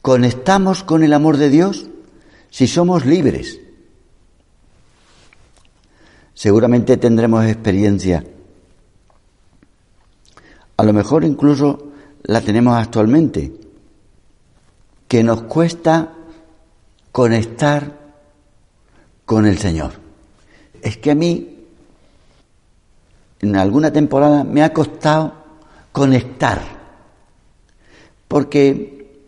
Conectamos 0.01 0.83
con 0.83 1.03
el 1.03 1.13
amor 1.13 1.38
de 1.38 1.49
Dios 1.49 1.88
si 2.49 2.67
somos 2.67 3.05
libres. 3.05 3.59
Seguramente 6.33 6.97
tendremos 6.97 7.45
experiencia. 7.45 8.23
A 10.77 10.83
lo 10.83 10.93
mejor 10.93 11.25
incluso 11.25 11.91
la 12.23 12.41
tenemos 12.41 12.77
actualmente, 12.77 13.51
que 15.07 15.23
nos 15.23 15.41
cuesta 15.43 16.13
conectar 17.11 17.97
con 19.25 19.45
el 19.45 19.57
Señor. 19.57 19.93
Es 20.81 20.97
que 20.97 21.11
a 21.11 21.15
mí 21.15 21.58
en 23.41 23.55
alguna 23.55 23.91
temporada 23.91 24.43
me 24.43 24.63
ha 24.63 24.74
costado 24.74 25.34
conectar, 25.91 26.62
porque 28.27 29.24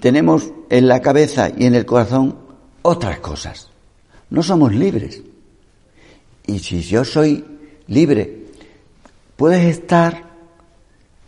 tenemos 0.00 0.50
en 0.70 0.88
la 0.88 1.00
cabeza 1.00 1.50
y 1.56 1.66
en 1.66 1.74
el 1.74 1.86
corazón 1.86 2.36
otras 2.82 3.20
cosas. 3.20 3.68
No 4.30 4.42
somos 4.42 4.74
libres. 4.74 5.22
Y 6.46 6.58
si 6.60 6.80
yo 6.82 7.04
soy 7.04 7.44
libre, 7.86 8.46
puedes 9.36 9.64
estar 9.64 10.30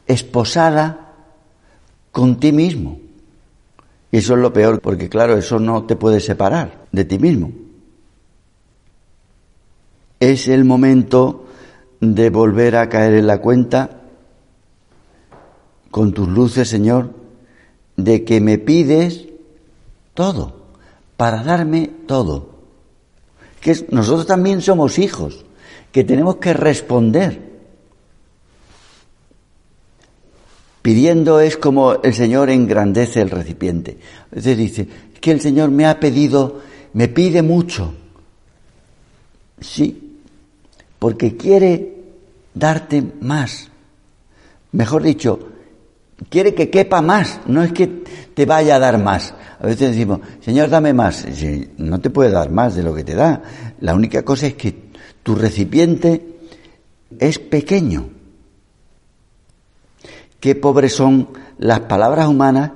esposada 0.06 1.14
con 2.10 2.38
ti 2.40 2.52
mismo. 2.52 3.00
Y 4.10 4.18
eso 4.18 4.34
es 4.34 4.40
lo 4.40 4.52
peor, 4.52 4.80
porque 4.80 5.08
claro, 5.08 5.36
eso 5.36 5.58
no 5.58 5.84
te 5.84 5.96
puede 5.96 6.20
separar 6.20 6.86
de 6.92 7.04
ti 7.04 7.18
mismo. 7.18 7.52
Es 10.20 10.48
el 10.48 10.64
momento 10.64 11.46
de 12.02 12.30
volver 12.30 12.74
a 12.76 12.88
caer 12.88 13.14
en 13.14 13.28
la 13.28 13.38
cuenta 13.38 14.00
con 15.92 16.12
tus 16.12 16.28
luces, 16.28 16.68
Señor, 16.68 17.14
de 17.96 18.24
que 18.24 18.40
me 18.40 18.58
pides 18.58 19.28
todo, 20.12 20.64
para 21.16 21.44
darme 21.44 21.88
todo. 22.06 22.50
Que 23.60 23.86
nosotros 23.90 24.26
también 24.26 24.62
somos 24.62 24.98
hijos, 24.98 25.44
que 25.92 26.02
tenemos 26.02 26.36
que 26.36 26.52
responder. 26.52 27.52
Pidiendo 30.82 31.38
es 31.38 31.56
como 31.56 32.02
el 32.02 32.14
Señor 32.14 32.50
engrandece 32.50 33.20
el 33.20 33.30
recipiente. 33.30 33.98
Veces 34.32 34.58
dice, 34.58 34.88
que 35.20 35.30
el 35.30 35.40
Señor 35.40 35.70
me 35.70 35.86
ha 35.86 36.00
pedido, 36.00 36.62
me 36.94 37.06
pide 37.06 37.42
mucho. 37.42 37.94
Sí, 39.60 40.11
porque 41.02 41.36
quiere 41.36 41.96
darte 42.54 43.02
más. 43.20 43.68
Mejor 44.70 45.02
dicho, 45.02 45.36
quiere 46.28 46.54
que 46.54 46.70
quepa 46.70 47.02
más, 47.02 47.40
no 47.46 47.64
es 47.64 47.72
que 47.72 47.88
te 47.88 48.46
vaya 48.46 48.76
a 48.76 48.78
dar 48.78 49.02
más. 49.02 49.34
A 49.58 49.66
veces 49.66 49.90
decimos, 49.90 50.20
Señor, 50.42 50.70
dame 50.70 50.92
más. 50.92 51.26
No 51.76 52.00
te 52.00 52.10
puede 52.10 52.30
dar 52.30 52.52
más 52.52 52.76
de 52.76 52.84
lo 52.84 52.94
que 52.94 53.02
te 53.02 53.16
da. 53.16 53.42
La 53.80 53.96
única 53.96 54.22
cosa 54.22 54.46
es 54.46 54.54
que 54.54 54.92
tu 55.24 55.34
recipiente 55.34 56.38
es 57.18 57.40
pequeño. 57.40 58.08
Qué 60.38 60.54
pobres 60.54 60.94
son 60.94 61.30
las 61.58 61.80
palabras 61.80 62.28
humanas 62.28 62.70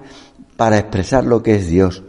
para 0.56 0.78
expresar 0.78 1.22
lo 1.22 1.44
que 1.44 1.54
es 1.54 1.68
Dios. 1.68 2.02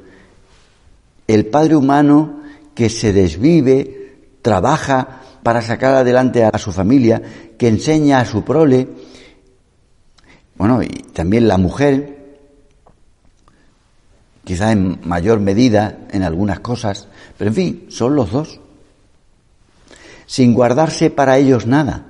El 1.28 1.46
Padre 1.46 1.76
humano 1.76 2.42
que 2.74 2.90
se 2.90 3.14
desvive, 3.14 4.16
trabaja, 4.42 5.22
para 5.48 5.62
sacar 5.62 5.96
adelante 5.96 6.44
a 6.44 6.58
su 6.58 6.74
familia, 6.74 7.22
que 7.58 7.70
enseña 7.70 8.20
a 8.20 8.26
su 8.26 8.44
prole, 8.44 8.86
bueno, 10.58 10.84
y 10.84 10.90
también 10.90 11.48
la 11.48 11.58
mujer, 11.58 12.18
quizá 14.44 14.74
en 14.74 15.00
mayor 15.06 15.40
medida 15.40 16.00
en 16.12 16.24
algunas 16.24 16.60
cosas, 16.60 17.08
pero 17.38 17.52
en 17.52 17.56
fin, 17.56 17.86
son 17.88 18.18
los 18.18 18.30
dos, 18.30 18.60
sin 20.26 20.54
guardarse 20.54 21.12
para 21.12 21.38
ellos 21.38 21.66
nada. 21.66 22.08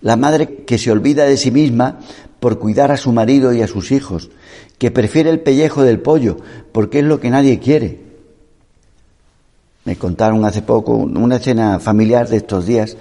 La 0.00 0.16
madre 0.16 0.64
que 0.66 0.76
se 0.76 0.90
olvida 0.90 1.26
de 1.26 1.36
sí 1.36 1.52
misma 1.52 2.00
por 2.40 2.58
cuidar 2.58 2.90
a 2.90 2.96
su 2.96 3.12
marido 3.12 3.52
y 3.52 3.62
a 3.62 3.68
sus 3.68 3.92
hijos, 3.92 4.28
que 4.76 4.90
prefiere 4.90 5.30
el 5.30 5.38
pellejo 5.38 5.84
del 5.84 6.00
pollo 6.00 6.38
porque 6.72 6.98
es 6.98 7.04
lo 7.04 7.20
que 7.20 7.30
nadie 7.30 7.60
quiere 7.60 8.09
me 9.84 9.96
contaron 9.96 10.44
hace 10.44 10.62
poco 10.62 10.92
una 10.92 11.36
escena 11.36 11.80
familiar 11.80 12.28
de 12.28 12.36
estos 12.36 12.66
días 12.66 12.96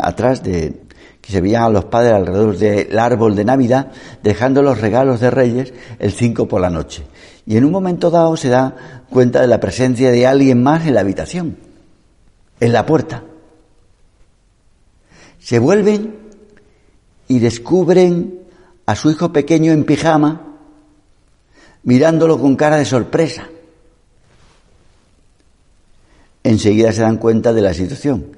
atrás 0.00 0.42
de 0.42 0.80
que 1.20 1.32
se 1.32 1.40
veían 1.40 1.64
a 1.64 1.68
los 1.68 1.84
padres 1.86 2.14
alrededor 2.14 2.56
del 2.56 2.98
árbol 2.98 3.34
de 3.34 3.44
Navidad 3.44 3.92
dejando 4.22 4.62
los 4.62 4.80
regalos 4.80 5.20
de 5.20 5.30
Reyes 5.30 5.74
el 5.98 6.12
5 6.12 6.48
por 6.48 6.60
la 6.60 6.70
noche. 6.70 7.04
Y 7.46 7.56
en 7.56 7.64
un 7.64 7.72
momento 7.72 8.10
dado 8.10 8.36
se 8.36 8.48
da 8.48 9.04
cuenta 9.10 9.40
de 9.40 9.48
la 9.48 9.60
presencia 9.60 10.10
de 10.10 10.26
alguien 10.26 10.62
más 10.62 10.86
en 10.86 10.94
la 10.94 11.00
habitación, 11.00 11.56
en 12.60 12.72
la 12.72 12.86
puerta. 12.86 13.24
Se 15.40 15.58
vuelven 15.58 16.16
y 17.28 17.38
descubren 17.40 18.38
a 18.86 18.94
su 18.94 19.10
hijo 19.10 19.32
pequeño 19.32 19.72
en 19.72 19.84
pijama 19.84 20.46
mirándolo 21.82 22.38
con 22.38 22.56
cara 22.56 22.76
de 22.76 22.84
sorpresa 22.84 23.48
enseguida 26.44 26.92
se 26.92 27.02
dan 27.02 27.18
cuenta 27.18 27.52
de 27.52 27.62
la 27.62 27.74
situación. 27.74 28.36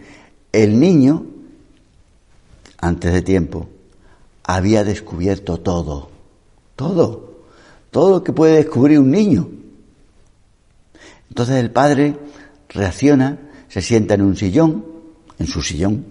El 0.52 0.78
niño, 0.78 1.26
antes 2.78 3.12
de 3.12 3.22
tiempo, 3.22 3.68
había 4.44 4.84
descubierto 4.84 5.58
todo, 5.58 6.10
todo, 6.76 7.44
todo 7.90 8.10
lo 8.10 8.24
que 8.24 8.32
puede 8.32 8.56
descubrir 8.56 8.98
un 8.98 9.10
niño. 9.10 9.48
Entonces 11.28 11.56
el 11.56 11.70
padre 11.70 12.16
reacciona, 12.68 13.38
se 13.68 13.80
sienta 13.80 14.14
en 14.14 14.22
un 14.22 14.36
sillón, 14.36 14.84
en 15.38 15.46
su 15.46 15.62
sillón, 15.62 16.04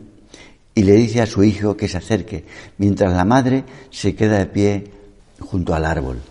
y 0.73 0.83
le 0.83 0.93
dice 0.93 1.21
a 1.21 1.27
su 1.27 1.43
hijo 1.43 1.77
que 1.77 1.87
se 1.87 1.97
acerque, 1.97 2.45
mientras 2.77 3.13
la 3.13 3.25
madre 3.25 3.65
se 3.89 4.15
queda 4.15 4.39
de 4.39 4.45
pie 4.47 4.91
junto 5.39 5.75
al 5.75 5.85
árbol. 5.85 6.21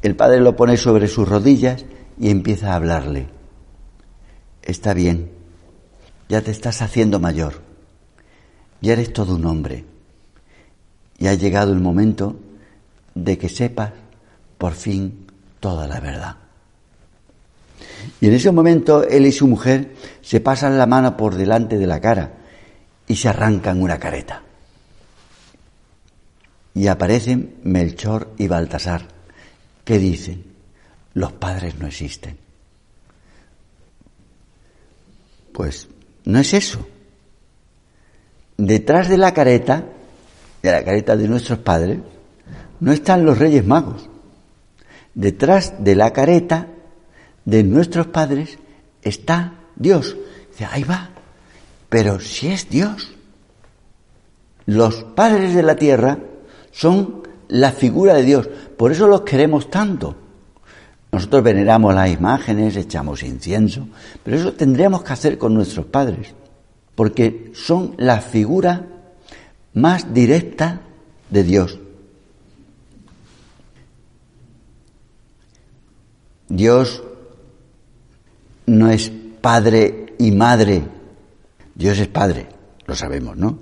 El 0.00 0.16
padre 0.16 0.40
lo 0.40 0.56
pone 0.56 0.76
sobre 0.76 1.06
sus 1.06 1.28
rodillas 1.28 1.84
y 2.18 2.30
empieza 2.30 2.72
a 2.72 2.76
hablarle. 2.76 3.26
Está 4.62 4.94
bien, 4.94 5.30
ya 6.28 6.40
te 6.40 6.50
estás 6.50 6.82
haciendo 6.82 7.18
mayor, 7.18 7.60
ya 8.80 8.92
eres 8.92 9.12
todo 9.12 9.36
un 9.36 9.46
hombre 9.46 9.84
y 11.18 11.26
ha 11.26 11.34
llegado 11.34 11.72
el 11.72 11.80
momento 11.80 12.36
de 13.14 13.38
que 13.38 13.48
sepas 13.48 13.92
por 14.58 14.72
fin 14.72 15.26
toda 15.60 15.86
la 15.86 16.00
verdad. 16.00 16.36
Y 18.20 18.26
en 18.28 18.34
ese 18.34 18.50
momento 18.50 19.04
él 19.04 19.26
y 19.26 19.32
su 19.32 19.46
mujer 19.46 19.94
se 20.20 20.40
pasan 20.40 20.78
la 20.78 20.86
mano 20.86 21.16
por 21.16 21.34
delante 21.34 21.78
de 21.78 21.86
la 21.86 22.00
cara 22.00 22.32
y 23.06 23.16
se 23.16 23.28
arrancan 23.28 23.82
una 23.82 23.98
careta. 23.98 24.42
Y 26.74 26.86
aparecen 26.86 27.56
Melchor 27.64 28.32
y 28.38 28.48
Baltasar, 28.48 29.06
que 29.84 29.98
dicen, 29.98 30.51
los 31.14 31.32
padres 31.32 31.78
no 31.78 31.86
existen. 31.86 32.36
Pues 35.52 35.88
no 36.24 36.38
es 36.38 36.54
eso. 36.54 36.86
detrás 38.56 39.08
de 39.08 39.18
la 39.18 39.34
careta, 39.34 39.84
de 40.62 40.70
la 40.70 40.84
careta 40.84 41.16
de 41.16 41.26
nuestros 41.26 41.58
padres, 41.58 41.98
no 42.80 42.92
están 42.92 43.24
los 43.24 43.38
reyes 43.38 43.66
magos. 43.66 44.08
Detrás 45.14 45.74
de 45.84 45.94
la 45.94 46.12
careta 46.12 46.68
de 47.44 47.64
nuestros 47.64 48.06
padres 48.06 48.58
está 49.02 49.54
Dios. 49.76 50.16
Dice, 50.50 50.66
ahí 50.70 50.84
va. 50.84 51.10
Pero 51.88 52.20
si 52.20 52.48
es 52.48 52.68
Dios. 52.68 53.12
Los 54.64 55.02
padres 55.02 55.54
de 55.54 55.62
la 55.62 55.76
tierra 55.76 56.18
son 56.70 57.22
la 57.48 57.72
figura 57.72 58.14
de 58.14 58.22
Dios. 58.22 58.48
Por 58.76 58.92
eso 58.92 59.06
los 59.08 59.22
queremos 59.22 59.70
tanto. 59.70 60.16
Nosotros 61.12 61.42
veneramos 61.42 61.94
las 61.94 62.10
imágenes, 62.10 62.74
echamos 62.74 63.22
incienso, 63.22 63.86
pero 64.24 64.38
eso 64.38 64.54
tendríamos 64.54 65.04
que 65.04 65.12
hacer 65.12 65.36
con 65.36 65.52
nuestros 65.52 65.84
padres, 65.84 66.34
porque 66.94 67.52
son 67.54 67.94
la 67.98 68.22
figura 68.22 68.86
más 69.74 70.14
directa 70.14 70.80
de 71.28 71.44
Dios. 71.44 71.78
Dios 76.48 77.02
no 78.64 78.90
es 78.90 79.12
padre 79.42 80.14
y 80.18 80.30
madre. 80.30 80.82
Dios 81.74 81.98
es 81.98 82.08
padre, 82.08 82.46
lo 82.86 82.94
sabemos, 82.94 83.36
¿no? 83.36 83.58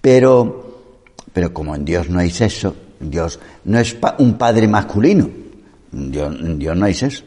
Pero, 0.00 0.94
pero 1.32 1.52
como 1.52 1.74
en 1.74 1.84
Dios 1.84 2.08
no 2.08 2.20
hay 2.20 2.30
sexo, 2.30 2.76
Dios 3.00 3.40
no 3.64 3.80
es 3.80 3.96
un 4.18 4.38
padre 4.38 4.68
masculino. 4.68 5.49
Dios, 5.92 6.76
no 6.76 6.84
hay 6.84 6.94
sexo. 6.94 7.24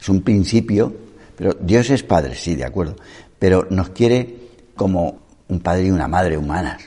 Es 0.00 0.08
un 0.08 0.22
principio, 0.22 0.94
pero 1.36 1.54
Dios 1.54 1.90
es 1.90 2.02
padre, 2.02 2.34
sí, 2.34 2.54
de 2.54 2.64
acuerdo. 2.64 2.96
Pero 3.38 3.66
nos 3.70 3.90
quiere 3.90 4.36
como 4.74 5.20
un 5.48 5.60
padre 5.60 5.86
y 5.86 5.90
una 5.90 6.08
madre 6.08 6.36
humanas. 6.36 6.82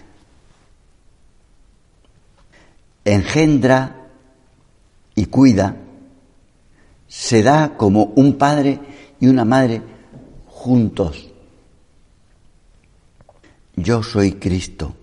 Engendra 3.03 4.07
y 5.15 5.25
cuida 5.27 5.77
se 7.07 7.43
da 7.43 7.77
como 7.77 8.11
un 8.15 8.37
padre 8.37 8.79
y 9.19 9.27
una 9.27 9.45
madre 9.45 9.81
juntos. 10.47 11.31
Yo 13.75 14.03
soy 14.03 14.33
Cristo. 14.33 14.95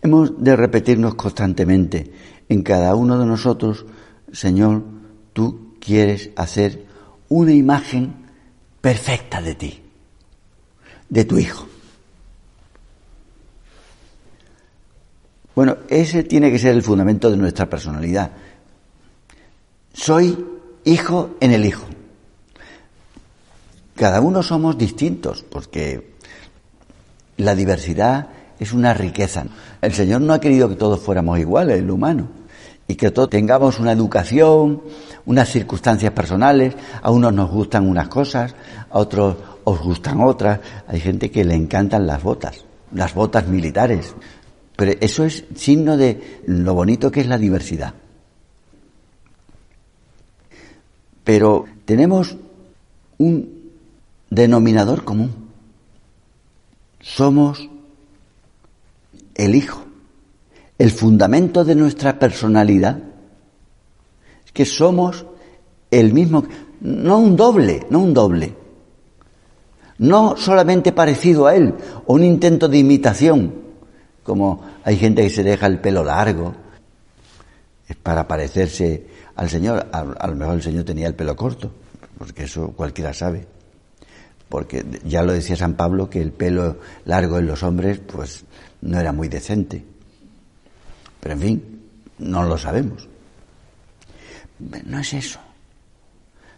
Hemos 0.00 0.42
de 0.42 0.54
repetirnos 0.54 1.14
constantemente 1.14 2.10
en 2.48 2.62
cada 2.62 2.94
uno 2.94 3.18
de 3.18 3.26
nosotros, 3.26 3.84
Señor, 4.36 4.82
tú 5.32 5.76
quieres 5.80 6.28
hacer 6.36 6.84
una 7.30 7.54
imagen 7.54 8.26
perfecta 8.82 9.40
de 9.40 9.54
ti, 9.54 9.82
de 11.08 11.24
tu 11.24 11.38
Hijo. 11.38 11.66
Bueno, 15.54 15.78
ese 15.88 16.22
tiene 16.22 16.52
que 16.52 16.58
ser 16.58 16.74
el 16.74 16.82
fundamento 16.82 17.30
de 17.30 17.38
nuestra 17.38 17.64
personalidad. 17.70 18.30
Soy 19.94 20.46
hijo 20.84 21.36
en 21.40 21.52
el 21.52 21.64
hijo. 21.64 21.86
Cada 23.94 24.20
uno 24.20 24.42
somos 24.42 24.76
distintos 24.76 25.46
porque 25.48 26.12
la 27.38 27.54
diversidad 27.54 28.28
es 28.58 28.74
una 28.74 28.92
riqueza. 28.92 29.46
El 29.80 29.94
Señor 29.94 30.20
no 30.20 30.34
ha 30.34 30.40
querido 30.40 30.68
que 30.68 30.76
todos 30.76 31.00
fuéramos 31.00 31.38
iguales, 31.38 31.78
el 31.78 31.90
humano, 31.90 32.28
y 32.88 32.94
que 32.94 33.10
todos 33.10 33.30
tengamos 33.30 33.78
una 33.78 33.92
educación, 33.92 34.82
unas 35.24 35.48
circunstancias 35.48 36.12
personales. 36.12 36.74
A 37.02 37.10
unos 37.10 37.32
nos 37.32 37.50
gustan 37.50 37.88
unas 37.88 38.08
cosas, 38.08 38.54
a 38.90 38.98
otros 38.98 39.36
os 39.64 39.80
gustan 39.80 40.20
otras. 40.20 40.60
Hay 40.86 41.00
gente 41.00 41.30
que 41.30 41.44
le 41.44 41.54
encantan 41.54 42.06
las 42.06 42.22
botas, 42.22 42.64
las 42.92 43.14
botas 43.14 43.46
militares. 43.48 44.14
Pero 44.76 44.92
eso 45.00 45.24
es 45.24 45.44
signo 45.54 45.96
de 45.96 46.42
lo 46.46 46.74
bonito 46.74 47.10
que 47.10 47.20
es 47.20 47.26
la 47.26 47.38
diversidad. 47.38 47.94
pero 51.26 51.64
tenemos 51.84 52.36
un 53.18 53.72
denominador 54.30 55.02
común. 55.02 55.50
Somos 57.00 57.68
el 59.34 59.56
Hijo. 59.56 59.85
El 60.78 60.90
fundamento 60.90 61.64
de 61.64 61.74
nuestra 61.74 62.18
personalidad 62.18 62.98
es 64.44 64.52
que 64.52 64.64
somos 64.64 65.26
el 65.90 66.12
mismo, 66.12 66.44
no 66.80 67.18
un 67.18 67.36
doble, 67.36 67.86
no 67.88 68.00
un 68.00 68.12
doble, 68.12 68.54
no 69.98 70.36
solamente 70.36 70.92
parecido 70.92 71.46
a 71.46 71.54
Él, 71.54 71.74
o 72.06 72.14
un 72.14 72.24
intento 72.24 72.68
de 72.68 72.78
imitación, 72.78 73.54
como 74.22 74.62
hay 74.84 74.96
gente 74.96 75.22
que 75.22 75.30
se 75.30 75.42
deja 75.42 75.66
el 75.66 75.80
pelo 75.80 76.04
largo, 76.04 76.54
es 77.88 77.96
para 77.96 78.26
parecerse 78.26 79.06
al 79.36 79.48
Señor. 79.48 79.86
A, 79.92 80.26
lo 80.26 80.34
mejor 80.34 80.56
el 80.56 80.62
Señor 80.62 80.84
tenía 80.84 81.06
el 81.06 81.14
pelo 81.14 81.36
corto, 81.36 81.70
porque 82.18 82.44
eso 82.44 82.72
cualquiera 82.72 83.14
sabe. 83.14 83.46
Porque 84.48 84.84
ya 85.04 85.22
lo 85.22 85.32
decía 85.32 85.56
San 85.56 85.74
Pablo 85.74 86.10
que 86.10 86.20
el 86.20 86.32
pelo 86.32 86.78
largo 87.04 87.38
en 87.38 87.46
los 87.46 87.62
hombres, 87.62 88.00
pues 88.00 88.44
no 88.82 88.98
era 88.98 89.12
muy 89.12 89.28
decente. 89.28 89.84
Pero 91.26 91.34
en 91.34 91.40
fin, 91.40 91.80
no 92.18 92.44
lo 92.44 92.56
sabemos. 92.56 93.08
No 94.60 95.00
es 95.00 95.12
eso. 95.12 95.40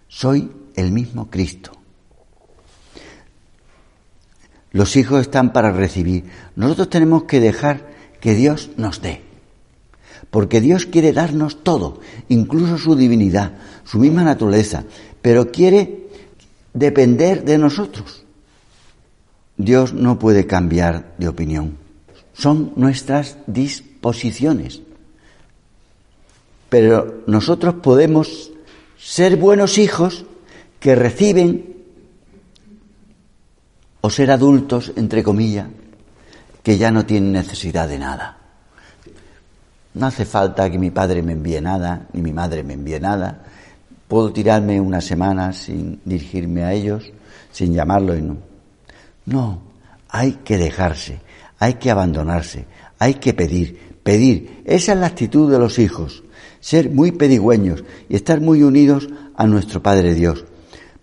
Soy 0.08 0.52
el 0.76 0.92
mismo 0.92 1.30
Cristo. 1.30 1.72
Los 4.72 4.94
hijos 4.96 5.22
están 5.22 5.54
para 5.54 5.72
recibir. 5.72 6.24
Nosotros 6.54 6.90
tenemos 6.90 7.22
que 7.22 7.40
dejar 7.40 7.88
que 8.20 8.34
Dios 8.34 8.68
nos 8.76 9.00
dé 9.00 9.22
porque 10.30 10.60
Dios 10.60 10.84
quiere 10.84 11.14
darnos 11.14 11.64
todo, 11.64 12.00
incluso 12.28 12.76
su 12.76 12.94
divinidad, 12.94 13.54
su 13.84 13.98
misma 13.98 14.22
naturaleza, 14.22 14.84
pero 15.22 15.50
quiere 15.50 16.10
depender 16.74 17.46
de 17.46 17.56
nosotros. 17.56 18.26
Dios 19.56 19.94
no 19.94 20.18
puede 20.18 20.46
cambiar 20.46 21.14
de 21.16 21.28
opinión, 21.28 21.78
son 22.34 22.74
nuestras 22.76 23.38
disposiciones. 23.98 24.80
Pero 26.68 27.22
nosotros 27.26 27.74
podemos 27.82 28.50
ser 28.96 29.36
buenos 29.36 29.78
hijos 29.78 30.24
que 30.78 30.94
reciben 30.94 31.74
o 34.00 34.10
ser 34.10 34.30
adultos, 34.30 34.92
entre 34.96 35.24
comillas, 35.24 35.66
que 36.62 36.78
ya 36.78 36.92
no 36.92 37.04
tienen 37.04 37.32
necesidad 37.32 37.88
de 37.88 37.98
nada. 37.98 38.36
No 39.94 40.06
hace 40.06 40.24
falta 40.24 40.70
que 40.70 40.78
mi 40.78 40.90
padre 40.90 41.22
me 41.22 41.32
envíe 41.32 41.60
nada, 41.60 42.06
ni 42.12 42.22
mi 42.22 42.32
madre 42.32 42.62
me 42.62 42.74
envíe 42.74 43.00
nada. 43.00 43.42
Puedo 44.06 44.32
tirarme 44.32 44.80
una 44.80 45.00
semana 45.00 45.52
sin 45.52 46.00
dirigirme 46.04 46.62
a 46.62 46.72
ellos, 46.72 47.10
sin 47.50 47.74
llamarlo 47.74 48.16
y 48.16 48.22
no. 48.22 48.36
No, 49.26 49.62
hay 50.08 50.32
que 50.44 50.56
dejarse, 50.56 51.20
hay 51.58 51.74
que 51.74 51.90
abandonarse, 51.90 52.66
hay 52.98 53.14
que 53.14 53.34
pedir, 53.34 53.87
pedir. 54.08 54.62
Esa 54.64 54.94
es 54.94 54.98
la 54.98 55.06
actitud 55.08 55.52
de 55.52 55.58
los 55.58 55.78
hijos, 55.78 56.24
ser 56.60 56.88
muy 56.88 57.12
pedigüeños 57.12 57.84
y 58.08 58.16
estar 58.16 58.40
muy 58.40 58.62
unidos 58.62 59.06
a 59.34 59.46
nuestro 59.46 59.82
Padre 59.82 60.14
Dios. 60.14 60.46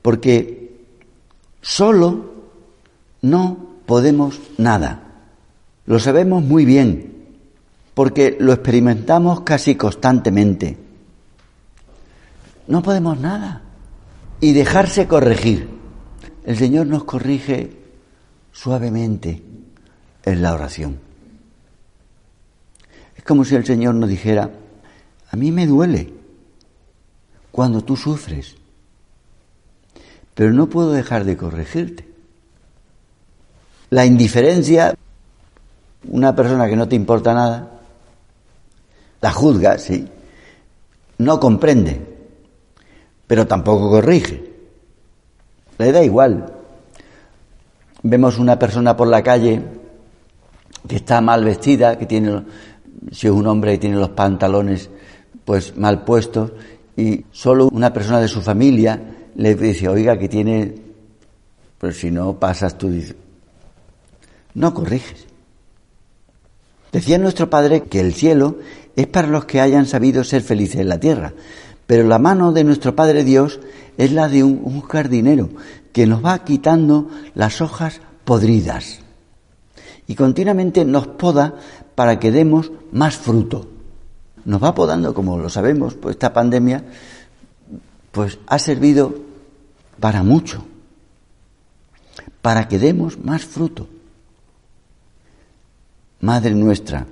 Porque 0.01 0.75
solo 1.61 2.33
no 3.21 3.75
podemos 3.85 4.41
nada. 4.57 5.03
Lo 5.85 5.99
sabemos 5.99 6.43
muy 6.43 6.65
bien, 6.65 7.13
porque 7.93 8.37
lo 8.39 8.51
experimentamos 8.53 9.41
casi 9.41 9.75
constantemente. 9.75 10.75
No 12.67 12.81
podemos 12.81 13.19
nada. 13.19 13.61
Y 14.41 14.53
dejarse 14.53 15.05
corregir. 15.05 15.69
El 16.43 16.57
Señor 16.57 16.87
nos 16.87 17.03
corrige 17.03 17.69
suavemente 18.51 19.43
en 20.23 20.41
la 20.41 20.55
oración. 20.55 21.04
Como 23.25 23.43
si 23.43 23.55
el 23.55 23.65
Señor 23.65 23.95
nos 23.95 24.07
dijera, 24.07 24.51
a 25.31 25.35
mí 25.35 25.51
me 25.51 25.65
duele 25.65 26.13
cuando 27.51 27.81
tú 27.81 27.97
sufres, 27.97 28.55
pero 30.35 30.53
no 30.53 30.67
puedo 30.67 30.91
dejar 30.91 31.25
de 31.25 31.35
corregirte. 31.35 32.07
La 33.89 34.05
indiferencia, 34.05 34.93
una 36.07 36.35
persona 36.35 36.67
que 36.67 36.75
no 36.75 36.87
te 36.87 36.95
importa 36.95 37.33
nada, 37.33 37.71
la 39.21 39.31
juzga, 39.31 39.79
sí, 39.79 40.07
no 41.17 41.39
comprende, 41.39 41.99
pero 43.25 43.47
tampoco 43.47 43.89
corrige. 43.89 44.53
Le 45.79 45.91
da 45.91 46.03
igual. 46.03 46.53
Vemos 48.03 48.37
una 48.37 48.59
persona 48.59 48.95
por 48.95 49.07
la 49.07 49.23
calle 49.23 49.63
que 50.87 50.97
está 50.97 51.21
mal 51.21 51.43
vestida, 51.43 51.97
que 51.97 52.05
tiene, 52.05 52.43
si 53.11 53.27
es 53.27 53.33
un 53.33 53.47
hombre 53.47 53.73
y 53.73 53.77
tiene 53.77 53.97
los 53.97 54.09
pantalones 54.09 54.89
pues 55.43 55.77
mal 55.77 56.03
puestos, 56.03 56.51
y 56.97 57.25
solo 57.31 57.69
una 57.71 57.93
persona 57.93 58.19
de 58.19 58.27
su 58.27 58.41
familia 58.41 58.99
le 59.35 59.55
dice, 59.55 59.87
oiga, 59.87 60.17
que 60.17 60.29
tiene, 60.29 60.75
pero 61.77 61.93
si 61.93 62.09
no 62.09 62.39
pasas 62.39 62.77
tú, 62.77 62.91
no 64.53 64.73
corriges. 64.73 65.27
Decía 66.91 67.17
nuestro 67.17 67.49
Padre 67.49 67.83
que 67.83 67.99
el 67.99 68.13
cielo 68.13 68.59
es 68.95 69.07
para 69.07 69.27
los 69.27 69.45
que 69.45 69.59
hayan 69.59 69.85
sabido 69.85 70.23
ser 70.23 70.41
felices 70.41 70.79
en 70.79 70.89
la 70.89 70.99
tierra, 70.99 71.33
pero 71.85 72.07
la 72.07 72.19
mano 72.19 72.53
de 72.53 72.63
nuestro 72.63 72.95
Padre 72.95 73.23
Dios 73.23 73.59
es 73.97 74.11
la 74.11 74.29
de 74.29 74.43
un, 74.43 74.81
jardinero 74.81 75.49
que 75.91 76.07
nos 76.07 76.23
va 76.23 76.43
quitando 76.43 77.09
las 77.33 77.61
hojas 77.61 78.01
podridas 78.23 78.99
y 80.07 80.15
continuamente 80.15 80.85
nos 80.85 81.07
poda 81.07 81.55
para 81.95 82.19
que 82.19 82.31
demos 82.31 82.71
más 82.91 83.15
fruto. 83.15 83.67
Nos 84.43 84.63
va 84.63 84.75
podando, 84.75 85.13
como 85.13 85.39
lo 85.39 85.49
sabemos, 85.49 85.95
pues 85.95 86.15
esta 86.15 86.33
pandemia 86.33 86.83
pues 88.11 88.37
ha 88.47 88.59
servido 88.59 89.15
para 89.99 90.23
mucho, 90.23 90.63
para 92.41 92.67
que 92.67 92.79
demos 92.79 93.17
más 93.17 93.43
fruto. 93.43 93.87
Madre 96.21 96.53
nuestra, 96.53 97.07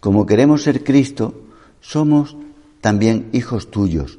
como 0.00 0.24
queremos 0.26 0.62
ser 0.62 0.84
Cristo, 0.84 1.34
somos 1.80 2.36
también 2.80 3.28
hijos 3.32 3.70
tuyos. 3.70 4.18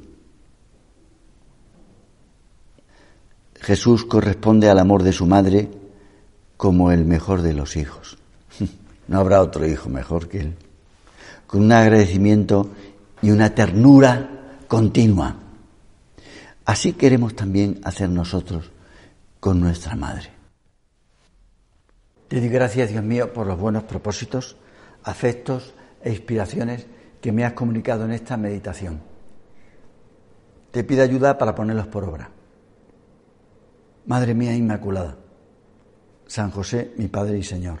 Jesús 3.60 4.04
corresponde 4.04 4.70
al 4.70 4.78
amor 4.78 5.02
de 5.02 5.12
su 5.12 5.26
madre 5.26 5.70
como 6.56 6.92
el 6.92 7.04
mejor 7.04 7.42
de 7.42 7.54
los 7.54 7.76
hijos. 7.76 8.19
No 9.08 9.18
habrá 9.18 9.42
otro 9.42 9.66
hijo 9.66 9.88
mejor 9.88 10.28
que 10.28 10.40
él. 10.40 10.54
Con 11.46 11.62
un 11.62 11.72
agradecimiento 11.72 12.70
y 13.22 13.30
una 13.30 13.54
ternura 13.54 14.30
continua. 14.68 15.36
Así 16.64 16.92
queremos 16.92 17.34
también 17.34 17.80
hacer 17.82 18.08
nosotros 18.08 18.70
con 19.40 19.60
nuestra 19.60 19.96
madre. 19.96 20.30
Te 22.28 22.38
doy 22.38 22.48
gracias, 22.48 22.90
Dios 22.90 23.02
mío, 23.02 23.32
por 23.32 23.48
los 23.48 23.58
buenos 23.58 23.82
propósitos, 23.82 24.56
afectos 25.02 25.74
e 26.04 26.10
inspiraciones 26.10 26.86
que 27.20 27.32
me 27.32 27.44
has 27.44 27.54
comunicado 27.54 28.04
en 28.04 28.12
esta 28.12 28.36
meditación. 28.36 29.00
Te 30.70 30.84
pido 30.84 31.02
ayuda 31.02 31.36
para 31.36 31.54
ponerlos 31.54 31.88
por 31.88 32.04
obra. 32.04 32.30
Madre 34.06 34.34
mía 34.34 34.54
Inmaculada, 34.54 35.16
San 36.26 36.52
José, 36.52 36.92
mi 36.96 37.08
Padre 37.08 37.38
y 37.38 37.42
Señor, 37.42 37.80